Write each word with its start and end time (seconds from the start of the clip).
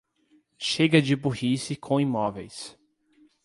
Chega 0.57 0.99
de 0.99 1.15
burrice 1.15 1.75
com 1.75 1.99
imóveis 1.99 2.75